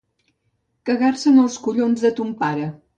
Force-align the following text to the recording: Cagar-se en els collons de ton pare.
Cagar-se 0.91 1.29
en 1.35 1.39
els 1.47 1.61
collons 1.69 2.07
de 2.09 2.17
ton 2.23 2.37
pare. 2.45 2.71